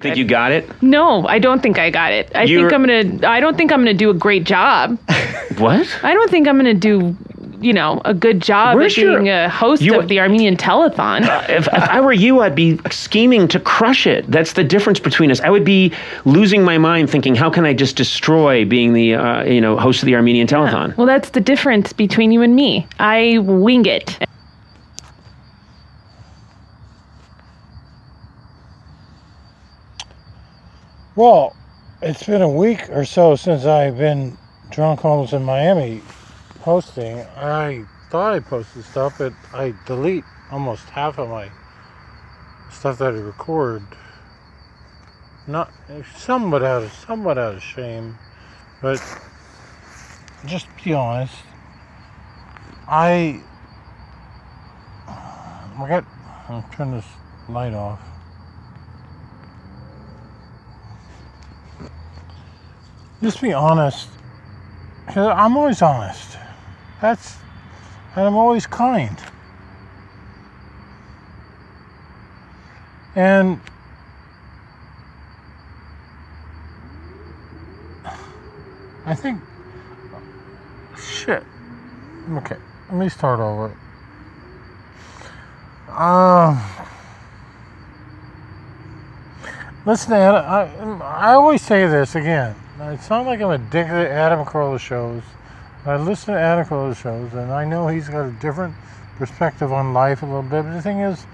[0.00, 0.68] Think you got it?
[0.82, 2.30] No, I don't think I got it.
[2.34, 3.26] I You're- think I'm gonna.
[3.26, 4.98] I don't think I'm gonna do a great job.
[5.56, 5.88] What?
[6.02, 7.16] I don't think I'm gonna do,
[7.62, 10.54] you know, a good job Where's at being your- a host you- of the Armenian
[10.58, 11.22] Telethon.
[11.48, 14.30] If, if I were you, I'd be scheming to crush it.
[14.30, 15.40] That's the difference between us.
[15.40, 15.94] I would be
[16.26, 20.02] losing my mind thinking, how can I just destroy being the uh, you know host
[20.02, 20.94] of the Armenian Telethon?
[20.98, 22.86] well, that's the difference between you and me.
[22.98, 24.18] I wing it.
[31.16, 31.56] Well,
[32.02, 34.36] it's been a week or so since I've been
[34.70, 36.02] drunk homeless in Miami
[36.60, 37.20] posting.
[37.38, 41.48] I thought I posted stuff, but I delete almost half of my
[42.70, 43.82] stuff that I record.
[45.46, 45.72] Not
[46.18, 48.18] somewhat out of somewhat out of shame,
[48.82, 49.00] but
[50.44, 51.34] just to be honest.
[52.88, 53.40] I
[55.08, 56.04] I got.
[56.50, 57.06] I'll turn this
[57.48, 58.00] light off.
[63.22, 64.08] Just be honest.
[65.08, 66.36] I'm always honest.
[67.00, 67.36] That's,
[68.14, 69.16] and I'm always kind.
[73.14, 73.60] And
[79.06, 79.40] I think,
[80.98, 81.42] shit.
[82.30, 82.56] Okay,
[82.90, 83.74] let me start over.
[85.88, 86.60] Um.
[89.86, 90.64] Listen, Anna, I,
[91.28, 92.56] I always say this again.
[92.78, 95.22] It's not like I'm addicted to Adam Carolla shows.
[95.86, 98.74] I listen to Adam Carolla shows, and I know he's got a different
[99.16, 100.62] perspective on life a little bit.
[100.62, 101.26] But the thing is,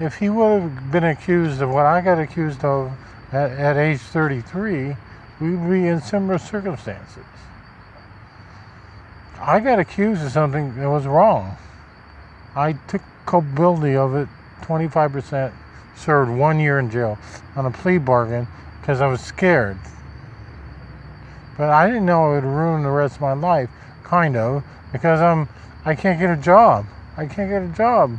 [0.00, 2.90] if he would have been accused of what I got accused of
[3.30, 4.96] at, at age 33,
[5.40, 7.24] we'd be in similar circumstances.
[9.40, 11.56] I got accused of something that was wrong.
[12.56, 14.28] I took culpability of it,
[14.62, 15.52] 25%,
[15.94, 17.16] served one year in jail
[17.54, 18.48] on a plea bargain
[18.80, 19.78] because I was scared.
[21.60, 23.68] But I didn't know it would ruin the rest of my life,
[24.02, 25.46] kind of, because I'm
[25.84, 26.86] I can't get a job.
[27.18, 28.16] I can't get a job.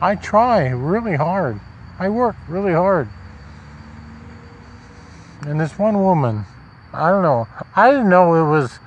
[0.00, 1.60] I try really hard.
[2.00, 3.08] I work really hard.
[5.42, 6.44] And this one woman,
[6.92, 7.46] I don't know.
[7.76, 8.80] I didn't know it was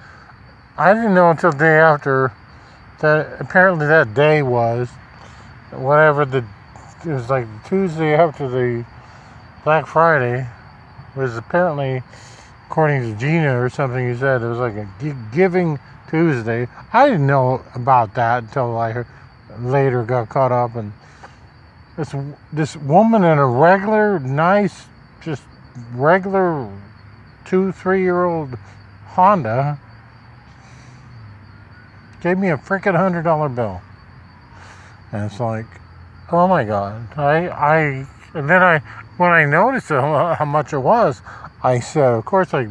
[0.77, 2.33] I didn't know until the day after
[2.99, 4.89] that apparently that day was
[5.71, 6.43] whatever the
[7.05, 8.85] it was like Tuesday after the
[9.63, 10.49] Black Friday
[11.15, 12.03] was apparently
[12.67, 14.87] according to Gina or something you said it was like a
[15.33, 15.79] giving
[16.09, 16.67] Tuesday.
[16.93, 19.07] I didn't know about that until I heard-
[19.59, 20.93] later got caught up and
[21.97, 22.15] this
[22.53, 24.85] this woman in a regular nice
[25.21, 25.43] just
[25.93, 26.69] regular
[27.43, 28.57] two three year old
[29.07, 29.77] Honda
[32.21, 33.81] gave me a freaking hundred dollar bill.
[35.11, 35.65] And it's like,
[36.31, 37.07] oh my god.
[37.17, 38.81] I I and then I
[39.21, 41.21] when I noticed how much it was,
[41.61, 42.67] I said, of course I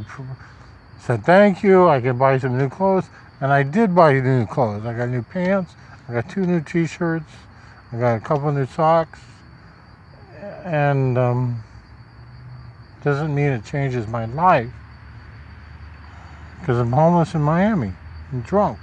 [0.99, 1.89] said thank you.
[1.89, 3.05] I could buy some new clothes,
[3.41, 4.85] and I did buy new clothes.
[4.85, 5.77] I got new pants.
[6.09, 7.33] I got two new T-shirts.
[7.93, 9.21] I got a couple new socks,
[10.65, 11.63] and um,
[13.05, 14.73] doesn't mean it changes my life
[16.59, 17.93] because I'm homeless in Miami.
[18.33, 18.81] I'm drunk.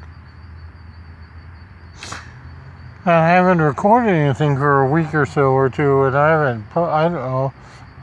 [3.07, 6.75] I haven't recorded anything for a week or so or two, and I haven't.
[6.75, 7.53] I don't know.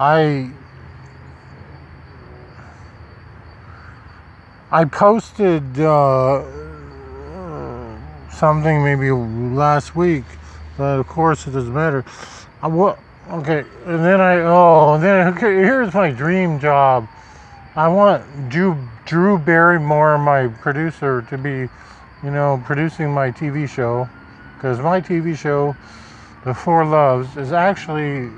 [0.00, 0.50] I
[4.72, 6.42] I posted uh,
[8.32, 10.24] something maybe last week,
[10.78, 12.02] but of course it doesn't matter.
[12.62, 12.98] I, what?
[13.30, 17.06] Okay, and then I oh, and then okay, here's my dream job.
[17.76, 21.68] I want Drew Drew Barrymore, my producer, to be,
[22.22, 24.08] you know, producing my TV show,
[24.64, 25.76] because my TV show,
[26.46, 28.30] The Four Loves, is actually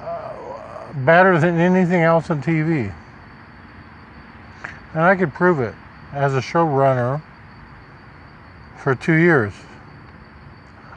[0.00, 2.90] uh, better than anything else on TV.
[4.94, 5.74] And I could prove it
[6.14, 7.20] as a showrunner
[8.78, 9.52] for two years.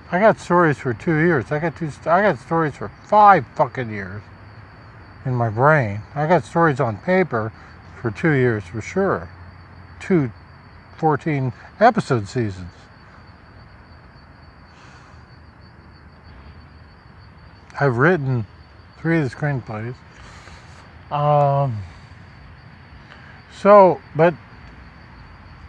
[0.10, 1.52] I got stories for two years.
[1.52, 1.92] I got two.
[2.06, 4.22] I got stories for five fucking years
[5.26, 6.00] in my brain.
[6.16, 7.52] I got stories on paper
[8.02, 9.28] for two years for sure.
[10.00, 10.32] Two
[10.98, 12.72] 14 episode seasons.
[17.80, 18.46] I've written
[19.00, 19.96] three of the screenplays.
[21.12, 21.78] Um,
[23.60, 24.34] so, but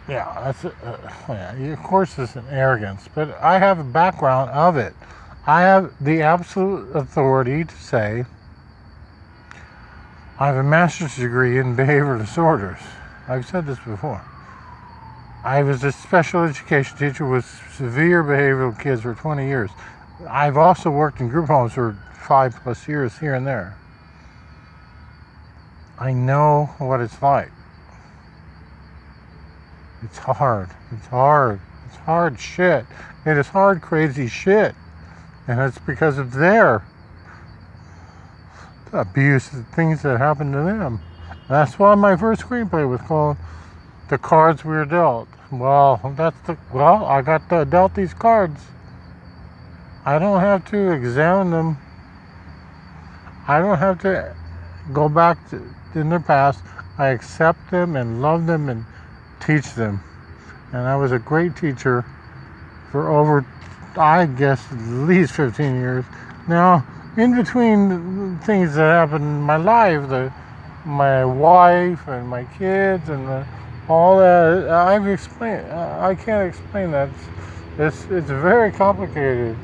[0.07, 1.73] yeah, that's uh, yeah.
[1.73, 4.93] Of course, it's an arrogance, but I have a background of it.
[5.47, 8.25] I have the absolute authority to say
[10.37, 12.79] I have a master's degree in behavioral disorders.
[13.27, 14.21] I've said this before.
[15.45, 17.45] I was a special education teacher with
[17.77, 19.69] severe behavioral kids for 20 years.
[20.27, 21.95] I've also worked in group homes for
[22.27, 23.77] five plus years here and there.
[25.99, 27.51] I know what it's like.
[30.01, 30.71] It's hard.
[30.91, 31.59] It's hard.
[31.85, 32.87] It's hard shit.
[33.23, 34.73] It is hard, crazy shit.
[35.47, 36.83] And it's because of their
[38.91, 41.01] abuse, the things that happened to them.
[41.47, 43.37] That's why my first screenplay was called
[44.09, 45.27] The Cards We Were Dealt.
[45.51, 48.59] Well, that's the well, I got the, dealt these cards.
[50.03, 51.77] I don't have to examine them.
[53.47, 54.35] I don't have to
[54.91, 55.61] go back to,
[55.93, 56.61] in their past.
[56.97, 58.85] I accept them and love them and
[59.39, 60.01] teach them.
[60.73, 62.05] And I was a great teacher
[62.91, 63.45] for over,
[63.97, 66.05] I guess, at least 15 years.
[66.47, 66.85] Now,
[67.17, 70.33] in between things that happened in my life, the,
[70.85, 73.45] my wife and my kids and the,
[73.87, 77.09] all that, I've explained, I can't explain that.
[77.77, 79.55] It's, it's, very complicated.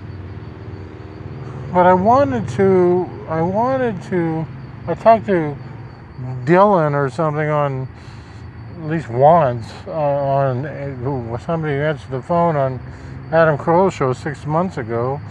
[1.74, 4.46] But I wanted to, I wanted to,
[4.88, 5.56] I talked to
[6.44, 7.88] Dylan or something on
[8.78, 10.66] at least once uh, on
[10.98, 12.80] who somebody answered the phone on
[13.32, 15.22] Adam Carolla show six months ago,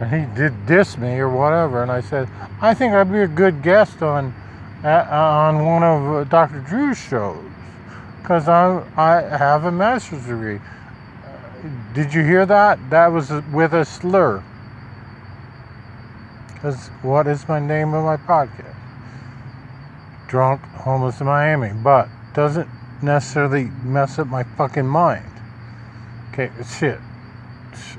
[0.00, 2.28] and he did diss me or whatever, and I said
[2.60, 4.34] I think I'd be a good guest on
[4.82, 6.60] uh, on one of uh, Dr.
[6.60, 7.53] Drew's shows
[8.24, 10.58] because I I have a master's degree.
[11.92, 12.78] Did you hear that?
[12.88, 14.42] That was with a slur.
[16.54, 18.74] Because what is my name of my podcast?
[20.26, 21.72] Drunk, homeless in Miami.
[21.74, 22.68] But doesn't
[23.02, 25.30] necessarily mess up my fucking mind.
[26.32, 26.98] Okay, shit.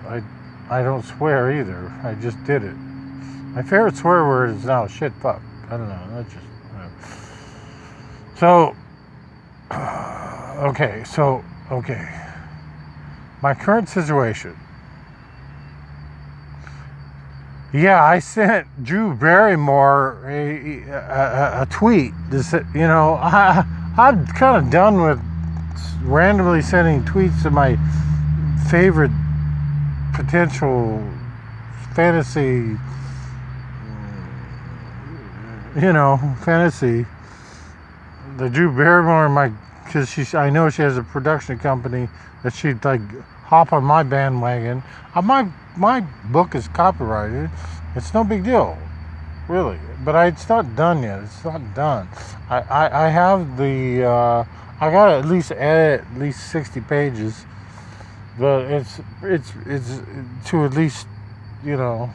[0.07, 0.23] I,
[0.71, 1.93] I don't swear either.
[2.03, 2.73] I just did it.
[2.73, 5.41] My favorite swear word is now shit fuck.
[5.67, 6.07] I don't know.
[6.15, 6.45] That's just.
[8.39, 8.75] So,
[9.71, 12.07] Uh, okay, so, okay.
[13.41, 14.57] My current situation.
[17.73, 22.13] Yeah, I sent Drew Barrymore a, a, a tweet.
[22.29, 23.65] This, you know, I,
[23.97, 25.19] I'm kind of done with
[26.03, 27.77] randomly sending tweets to my
[28.69, 29.11] favorite
[30.13, 31.03] potential
[31.93, 32.77] fantasy,
[35.75, 37.05] you know, fantasy.
[38.37, 39.51] The Drew Barrymore, my,
[39.85, 42.09] because she's, I know she has a production company
[42.43, 43.01] that she'd like
[43.43, 44.83] hop on my bandwagon.
[45.13, 46.01] Uh, my my
[46.31, 47.49] book is copyrighted.
[47.95, 48.77] It's no big deal
[49.47, 49.79] really.
[50.03, 51.23] But I, it's not done yet.
[51.23, 52.07] It's not done.
[52.49, 54.45] I, I, I have the, uh,
[54.79, 57.45] I got to at least edit at least 60 pages.
[58.37, 60.01] But it's, it's, it's
[60.49, 61.07] to at least,
[61.63, 62.09] you know,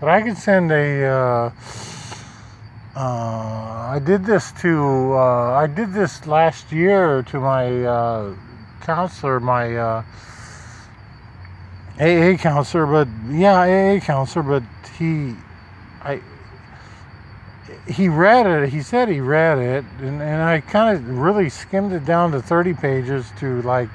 [0.00, 1.50] but I can send a, uh,
[3.00, 8.34] I did this to, uh, I did this last year to my uh,
[8.80, 10.02] counselor, my uh,
[12.00, 14.62] AA counselor, but yeah, AA counselor, but
[14.98, 15.34] he,
[16.02, 16.20] I,
[17.86, 18.70] he read it.
[18.70, 22.40] He said he read it, and, and I kind of really skimmed it down to
[22.40, 23.90] 30 pages to like,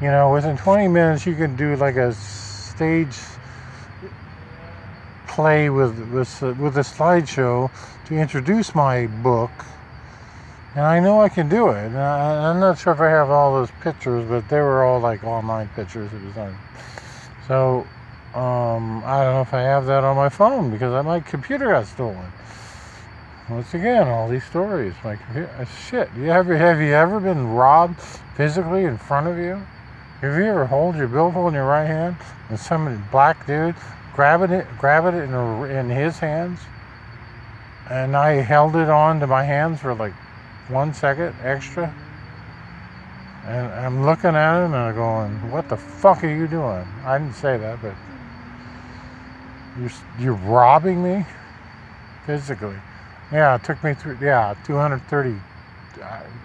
[0.00, 3.16] you know, within 20 minutes you can do like a stage
[5.34, 7.70] play with with uh, with a slideshow
[8.06, 9.50] to introduce my book.
[10.76, 11.86] And I know I can do it.
[11.86, 15.00] And I, I'm not sure if I have all those pictures, but they were all
[15.00, 16.12] like online pictures.
[16.12, 16.56] It was done.
[17.46, 17.86] So
[18.34, 21.86] um, I don't know if I have that on my phone because my computer got
[21.86, 22.32] stolen.
[23.48, 24.94] Once again, all these stories.
[25.04, 25.18] Like,
[25.88, 26.08] shit.
[26.16, 28.00] You have, have you ever been robbed
[28.36, 29.60] physically in front of you?
[30.20, 32.16] Have you ever hold your billfold in your right hand
[32.48, 33.76] and some black dude
[34.14, 35.34] grabbing it, grabbing it in,
[35.70, 36.60] in his hands?
[37.90, 40.14] And I held it on to my hands for like
[40.68, 41.94] one second extra.
[43.46, 46.86] And I'm looking at him and I'm going, what the fuck are you doing?
[47.04, 47.94] I didn't say that, but
[49.78, 51.26] you're, you're robbing me
[52.24, 52.76] physically.
[53.30, 54.18] Yeah, it took me through.
[54.20, 55.34] Yeah, two hundred thirty.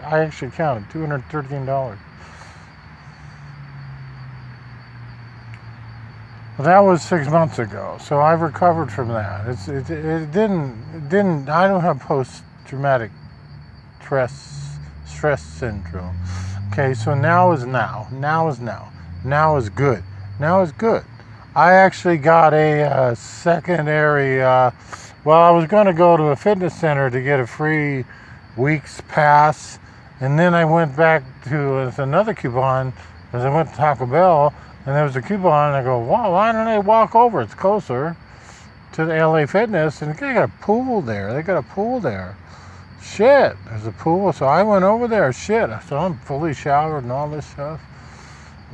[0.03, 1.99] I actually counted two hundred thirteen dollars.
[6.65, 9.47] That was six months ago, so I've recovered from that.
[9.47, 11.49] It's it, it didn't it didn't.
[11.49, 13.11] I don't have post traumatic
[14.01, 16.17] stress stress syndrome.
[16.71, 18.07] Okay, so now is now.
[18.11, 18.91] Now is now.
[19.23, 20.03] Now is good.
[20.39, 21.03] Now is good.
[21.55, 24.41] I actually got a uh, secondary.
[24.41, 24.71] Uh,
[25.23, 28.05] well, I was going to go to a fitness center to get a free
[28.57, 29.79] week's pass,
[30.19, 32.93] and then I went back to another coupon
[33.25, 34.53] because I went to Taco Bell,
[34.85, 37.41] and there was a coupon, and I go, why don't I walk over?
[37.41, 38.15] It's closer
[38.93, 41.33] to the LA Fitness, and they got a pool there.
[41.33, 42.35] They got a pool there.
[43.01, 44.33] Shit, there's a pool.
[44.33, 45.31] So I went over there.
[45.31, 47.81] Shit, so I'm fully showered and all this stuff.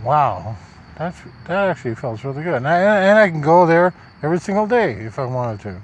[0.04, 0.56] Wow.
[0.98, 3.94] That's that actually feels really good, and I, and I can go there
[4.24, 5.82] every single day if I wanted to.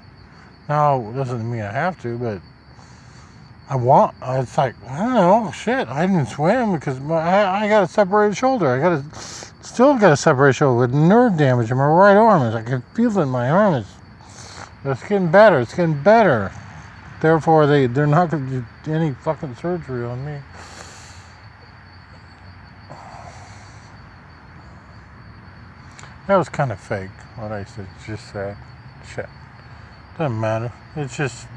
[0.68, 2.40] Now, doesn't mean I have to, but
[3.68, 4.14] I want.
[4.22, 5.44] It's like I don't know.
[5.46, 8.68] Oh, shit, I didn't swim because my, I, I got a separated shoulder.
[8.68, 9.04] I got a
[9.64, 12.54] still got a separated shoulder with nerve damage in my right arm.
[12.54, 13.74] I can feel it in my arm.
[13.74, 13.94] It's,
[14.84, 15.60] it's getting better.
[15.60, 16.52] It's getting better.
[17.20, 20.40] Therefore, they they're not going to do any fucking surgery on me.
[26.28, 27.10] That was kind of fake.
[27.36, 28.56] What I said, just said,
[29.12, 29.28] shit.
[30.16, 30.72] Doesn't matter.
[30.94, 31.48] It's just,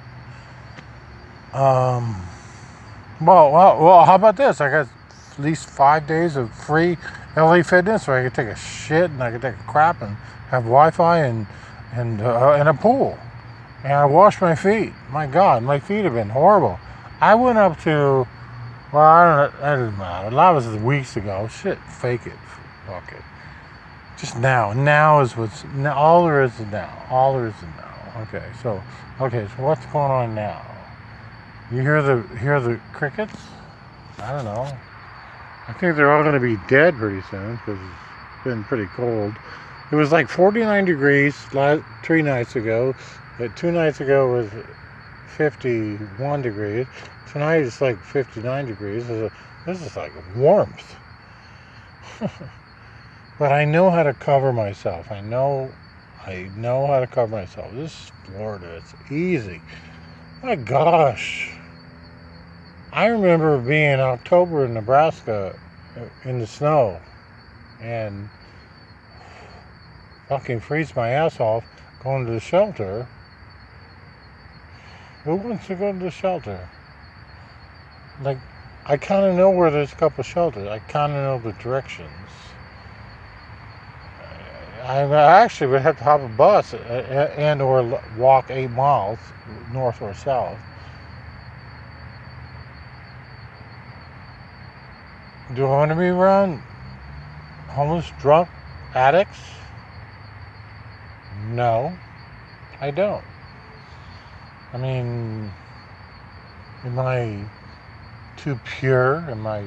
[1.54, 2.22] um,
[3.22, 4.06] well, well, well.
[4.06, 4.62] How about this?
[4.62, 4.88] I got
[5.32, 6.98] at least five days of free
[7.38, 10.16] LA Fitness, where I could take a shit and I could take a crap and
[10.50, 11.48] have Wi-Fi and
[11.94, 13.18] and uh, and a pool.
[13.84, 14.94] And I washed my feet.
[15.12, 16.80] My God, my feet have been horrible.
[17.22, 18.28] I went up to,
[18.92, 19.60] well, I don't know.
[19.62, 20.36] That doesn't matter.
[20.36, 21.48] That was weeks ago.
[21.48, 22.34] Shit, fake it.
[22.88, 23.22] Fuck it.
[24.18, 24.74] Just now.
[24.74, 27.06] Now is what's now, all there is is now.
[27.10, 28.26] All there is is now.
[28.28, 28.82] Okay, so
[29.22, 30.75] okay, so what's going on now?
[31.72, 33.36] You hear the hear the crickets?
[34.20, 34.78] I don't know.
[35.68, 39.34] I think they're all going to be dead pretty soon because it's been pretty cold.
[39.92, 42.94] It was like 49 degrees last, three nights ago.
[43.40, 44.50] But two nights ago was
[45.28, 46.86] 51 degrees.
[47.32, 49.08] Tonight it's like 59 degrees.
[49.08, 50.96] This is like warmth.
[53.40, 55.12] but I know how to cover myself.
[55.12, 55.72] I know
[56.26, 57.74] I know how to cover myself.
[57.74, 58.76] This is Florida.
[58.78, 59.62] It's easy.
[60.44, 61.55] My gosh.
[62.96, 65.60] I remember being in October in Nebraska
[65.98, 67.02] uh, in the snow
[67.82, 68.30] and
[70.30, 71.66] fucking freeze my ass off
[72.02, 73.06] going to the shelter.
[75.26, 76.70] Who wants to go to the shelter?
[78.24, 78.38] Like,
[78.86, 80.70] I kind of know where there's a couple shelters.
[80.70, 82.30] I kind of know the directions.
[84.84, 89.20] I actually would have to hop a bus and or walk eight miles
[89.74, 90.60] north or south.
[95.54, 96.60] Do I want to be around
[97.68, 98.50] homeless, drunk
[98.96, 99.40] addicts?
[101.52, 101.96] No,
[102.82, 103.24] I don't.
[104.74, 105.52] I mean,
[106.84, 107.46] am I
[108.38, 109.18] too pure?
[109.30, 109.62] Am I,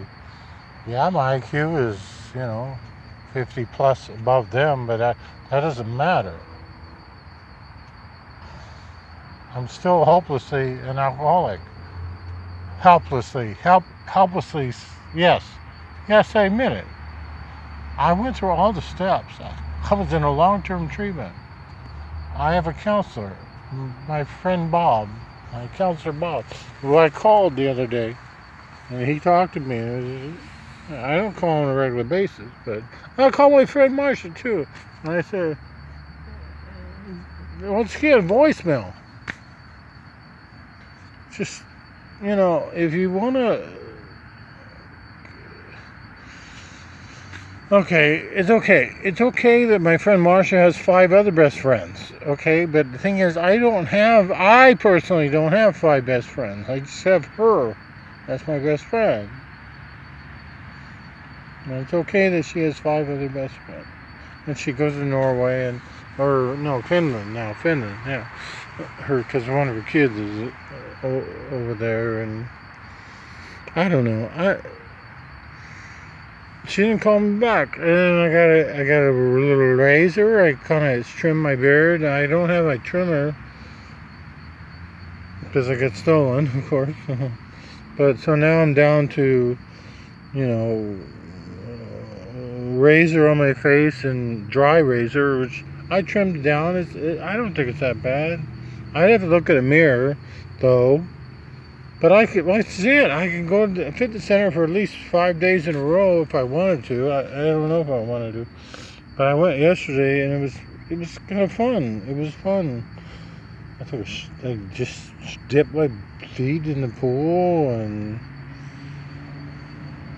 [0.89, 2.01] yeah, my IQ is,
[2.35, 2.77] you know,
[3.33, 5.17] 50 plus above them, but that,
[5.49, 6.41] that doesn't matter.
[9.55, 11.61] I'm still hopelessly an alcoholic.
[12.81, 14.73] Helplessly, help, helplessly,
[15.15, 15.45] yes,
[16.09, 16.87] yes, I admit it.
[17.99, 19.35] I went through all the steps.
[19.41, 21.35] I was in a long-term treatment.
[22.35, 23.37] I have a counselor,
[24.07, 25.09] my friend Bob,
[25.53, 26.45] my counselor Bob,
[26.81, 28.15] who I called the other day,
[28.91, 30.39] and he talked to me.
[30.91, 32.83] I don't call on a regular basis, but
[33.19, 34.67] I call my friend Marsha too.
[35.03, 35.59] And I said,
[37.63, 38.95] once again, voicemail.
[41.31, 41.63] Just,
[42.23, 43.78] you know, if you want to.
[47.71, 48.97] Okay, it's okay.
[49.05, 52.65] It's okay that my friend Marsha has five other best friends, okay?
[52.65, 56.67] But the thing is, I don't have, I personally don't have five best friends.
[56.67, 57.75] I just have her.
[58.27, 59.29] That's my best friend.
[61.67, 63.85] And it's okay that she has five other best friends.
[64.47, 65.83] And she goes to Norway and,
[66.17, 68.25] or no, Finland now, Finland, yeah.
[69.01, 70.53] Her, because one of her kids is
[71.05, 71.07] uh,
[71.55, 72.47] over there, and
[73.77, 74.31] I don't know.
[74.35, 74.57] I
[76.69, 80.45] she didn't call me back, and I got a I got a little razor.
[80.45, 82.05] I kind of trimmed my beard.
[82.05, 83.35] I don't have my trimmer
[85.41, 86.95] because I got stolen, of course.
[87.97, 89.57] but so now I'm down to,
[90.35, 90.99] you know,
[91.67, 96.77] uh, razor on my face and dry razor, which I trimmed down.
[96.77, 98.41] It's, it, I don't think it's that bad.
[98.95, 100.19] I'd have to look at a mirror,
[100.61, 101.05] though.
[102.01, 103.11] But I could, well, that's it.
[103.11, 106.23] I can go to the fitness center for at least five days in a row
[106.23, 107.11] if I wanted to.
[107.11, 108.45] I, I don't know if I wanted to.
[108.45, 108.51] Do.
[109.17, 110.57] But I went yesterday and it was
[110.89, 112.05] it was kind of fun.
[112.09, 112.87] It was fun.
[113.81, 115.13] I took a, I just
[115.49, 115.91] dipped my
[116.27, 118.23] feet in the pool and,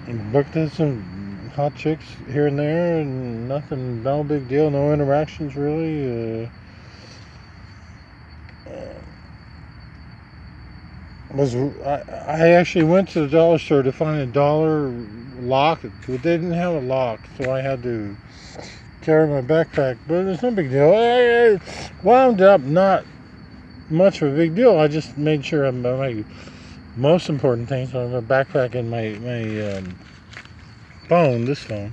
[0.06, 4.92] and looked at some hot chicks here and there, and nothing, no big deal, no
[4.92, 6.46] interactions really.
[6.46, 6.50] Uh,
[11.34, 14.90] was I, I actually went to the dollar store to find a dollar
[15.40, 15.80] lock.
[16.06, 18.16] They didn't have a lock, so I had to
[19.02, 19.98] carry my backpack.
[20.06, 20.92] But it's no big deal.
[20.94, 21.62] It
[22.02, 23.04] wound up not
[23.88, 24.78] much of a big deal.
[24.78, 26.24] I just made sure I'm my
[26.96, 29.98] most important things so on my backpack and my my um,
[31.08, 31.92] phone, this phone,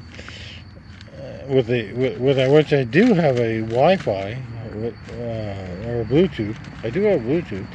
[1.48, 6.58] with the with, with which I do have a Wi-Fi uh, or Bluetooth.
[6.84, 7.68] I do have Bluetooth.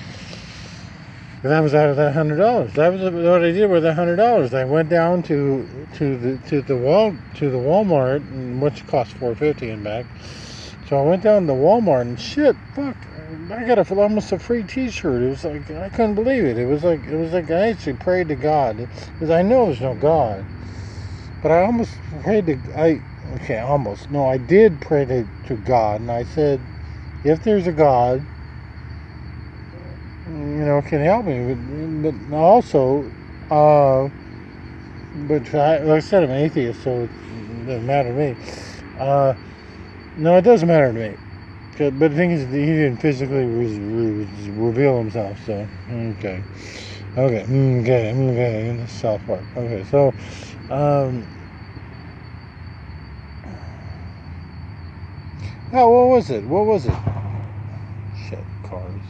[1.42, 2.74] And that was out of that hundred dollars.
[2.74, 4.54] That was what I did with that hundred dollars.
[4.54, 9.18] I went down to to the to the wall to the Walmart, and which cost
[9.18, 10.06] four fifty and back.
[10.86, 13.06] So I went down to Walmart and shit, fuck,
[13.50, 15.22] I got a, almost a free T-shirt.
[15.22, 16.58] It was like I couldn't believe it.
[16.58, 19.80] It was like it was like I actually prayed to God because I know there's
[19.80, 20.46] no God,
[21.40, 23.02] but I almost prayed to I
[23.34, 26.68] okay almost no I did pray to, to God and I said
[27.24, 28.26] if there's a God
[30.32, 31.54] you know, can help me.
[31.54, 33.12] But, but also,
[33.50, 34.08] uh,
[35.14, 38.36] but I, like I said, I'm an atheist, so it doesn't matter to me.
[38.98, 39.34] Uh,
[40.16, 41.16] no, it does matter to me.
[41.78, 46.44] But the thing is, he didn't physically re- re- reveal himself, so, okay.
[47.16, 49.44] Okay, okay, okay, in the South Park.
[49.56, 50.14] Okay, so,
[50.70, 51.26] um,
[55.72, 56.44] oh, what was it?
[56.44, 56.94] What was it?
[58.14, 59.02] Shit, cars.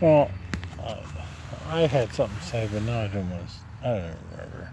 [0.00, 0.30] Well,
[0.78, 1.02] uh,
[1.66, 4.70] I had something to say, but now I don't want to, I don't remember.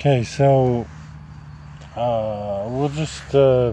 [0.00, 0.86] Okay, so
[1.96, 3.72] uh, we'll just uh,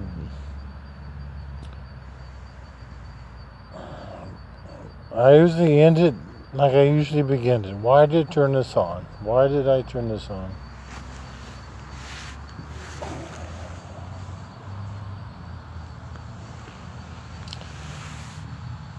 [5.13, 6.15] I usually end it
[6.53, 7.75] like I usually begin it.
[7.75, 9.05] Why did I turn this on?
[9.21, 10.51] Why did I turn this on?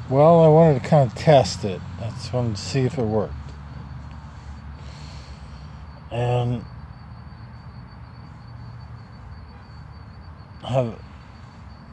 [0.09, 1.81] Well, I wanted to kind of test it.
[2.01, 3.35] I just wanted to see if it worked.
[6.13, 6.65] And
[10.63, 11.04] have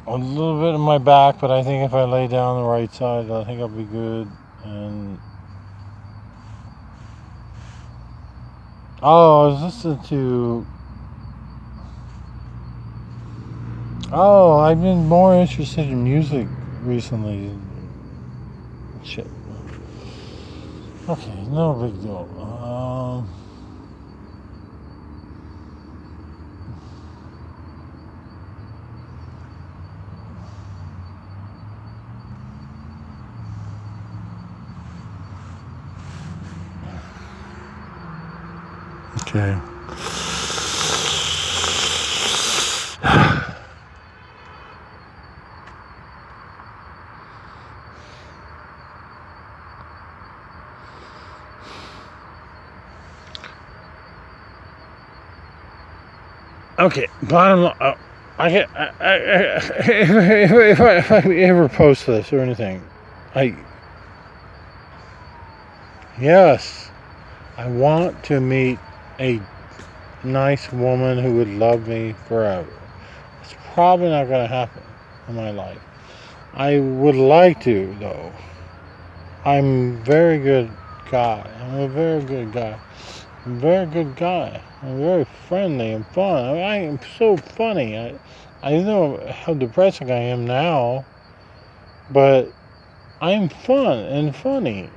[0.08, 2.92] a little bit in my back, but I think if I lay down the right
[2.94, 4.28] side, I think I'll be good.
[4.64, 5.20] And
[9.02, 10.66] oh, I was listening to.
[14.12, 16.48] Oh, I've been more interested in music
[16.84, 17.56] recently.
[19.04, 19.28] Shit.
[21.08, 22.30] Okay, no big deal.
[22.40, 23.01] Um,
[39.34, 39.72] okay.
[56.82, 57.76] Okay, bottom line.
[57.80, 57.96] Uh,
[58.40, 59.14] I, get, I, I,
[59.58, 62.82] if, if, I, if I ever post this or anything,
[63.36, 63.56] I.
[66.20, 66.90] Yes,
[67.56, 68.80] I want to meet
[69.22, 69.40] a
[70.24, 72.68] nice woman who would love me forever.
[73.44, 74.82] It's probably not going to happen
[75.28, 75.80] in my life.
[76.54, 78.32] I would like to, though.
[79.46, 80.72] I'm a very good
[81.10, 81.50] guy.
[81.62, 82.80] I'm a very good guy.
[83.46, 84.62] I'm a very good guy.
[84.82, 86.46] I'm very friendly and fun.
[86.46, 87.98] I, mean, I am so funny.
[87.98, 88.20] I,
[88.64, 91.06] I know how depressing I am now,
[92.10, 92.52] but
[93.22, 94.90] I am fun and funny.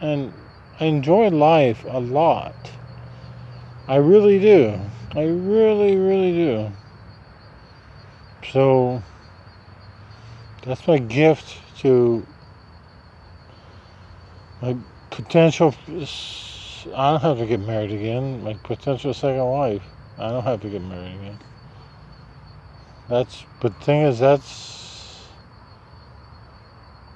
[0.00, 0.32] And
[0.80, 2.54] I enjoy life a lot.
[3.86, 4.80] I really do.
[5.14, 6.72] I really, really do.
[8.52, 9.02] So,
[10.64, 12.26] that's my gift to
[14.62, 14.76] my
[15.10, 15.74] potential.
[15.86, 18.42] I don't have to get married again.
[18.42, 19.82] My potential second wife.
[20.18, 21.38] I don't have to get married again.
[23.08, 23.44] That's.
[23.60, 25.26] But the thing is, that's.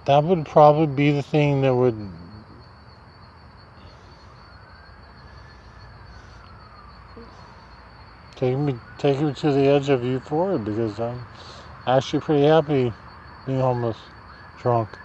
[0.07, 1.97] That would probably be the thing that would.
[8.39, 11.27] Take me, take me to the edge of euphoria because I'm
[11.87, 12.95] actually pretty happy
[13.47, 13.99] being homeless,
[14.59, 14.99] drunk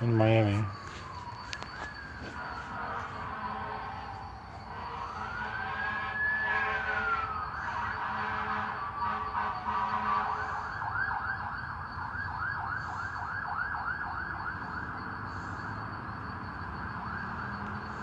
[0.00, 0.77] in Miami.